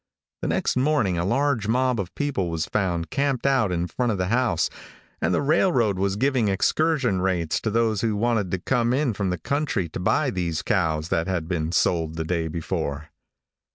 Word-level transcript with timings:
The 0.41 0.47
next 0.47 0.75
morning 0.75 1.19
a 1.19 1.23
large 1.23 1.67
mob 1.67 1.99
of 1.99 2.15
people 2.15 2.49
was 2.49 2.65
found 2.65 3.11
camped 3.11 3.45
out 3.45 3.71
in 3.71 3.85
front 3.85 4.11
of 4.11 4.17
the 4.17 4.29
house, 4.29 4.67
and 5.21 5.31
the 5.31 5.43
railroad 5.43 5.99
was 5.99 6.15
giving 6.15 6.47
excursion 6.47 7.21
rates 7.21 7.59
to 7.61 7.69
those 7.69 8.01
who 8.01 8.15
wanted 8.15 8.49
to 8.49 8.57
come 8.57 8.93
in 8.95 9.13
from 9.13 9.29
the 9.29 9.37
country 9.37 9.87
to 9.89 9.99
buy 9.99 10.31
these 10.31 10.63
cows 10.63 11.09
that 11.09 11.27
had 11.27 11.47
been 11.47 11.71
sold 11.71 12.15
the 12.15 12.25
day 12.25 12.47
before. 12.47 13.09